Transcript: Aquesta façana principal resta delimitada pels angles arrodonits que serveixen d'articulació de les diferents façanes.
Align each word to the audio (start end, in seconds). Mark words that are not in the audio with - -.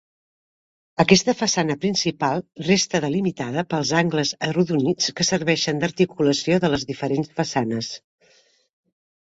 Aquesta 1.03 1.35
façana 1.41 1.75
principal 1.83 2.41
resta 2.69 3.01
delimitada 3.05 3.65
pels 3.75 3.93
angles 4.01 4.33
arrodonits 4.49 5.13
que 5.21 5.27
serveixen 5.31 5.85
d'articulació 5.85 6.61
de 6.67 6.75
les 6.77 6.89
diferents 6.95 7.33
façanes. 7.43 7.95